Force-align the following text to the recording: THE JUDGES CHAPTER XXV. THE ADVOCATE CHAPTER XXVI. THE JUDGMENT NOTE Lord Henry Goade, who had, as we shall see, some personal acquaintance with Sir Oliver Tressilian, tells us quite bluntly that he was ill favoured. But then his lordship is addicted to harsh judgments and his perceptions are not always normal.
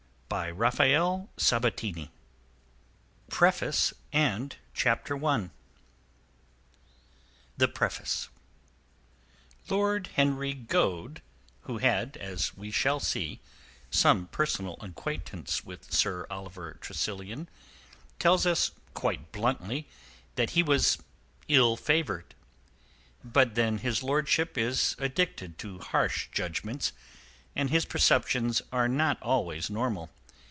THE 0.31 0.55
JUDGES 0.57 1.27
CHAPTER 1.37 1.69
XXV. 2.07 2.09
THE 3.27 3.43
ADVOCATE 3.43 4.57
CHAPTER 4.73 5.15
XXVI. 5.17 5.49
THE 7.57 7.67
JUDGMENT 7.67 7.91
NOTE 8.29 8.29
Lord 9.69 10.07
Henry 10.15 10.53
Goade, 10.55 11.21
who 11.63 11.79
had, 11.79 12.15
as 12.15 12.55
we 12.55 12.71
shall 12.71 13.01
see, 13.01 13.41
some 13.89 14.27
personal 14.27 14.77
acquaintance 14.79 15.65
with 15.65 15.91
Sir 15.91 16.25
Oliver 16.29 16.77
Tressilian, 16.79 17.49
tells 18.17 18.45
us 18.45 18.71
quite 18.93 19.33
bluntly 19.33 19.85
that 20.35 20.51
he 20.51 20.63
was 20.63 20.99
ill 21.49 21.75
favoured. 21.75 22.35
But 23.21 23.55
then 23.55 23.79
his 23.79 24.01
lordship 24.01 24.57
is 24.57 24.95
addicted 24.97 25.57
to 25.57 25.79
harsh 25.79 26.29
judgments 26.31 26.93
and 27.53 27.69
his 27.69 27.83
perceptions 27.83 28.61
are 28.71 28.87
not 28.87 29.21
always 29.21 29.69
normal. 29.69 30.09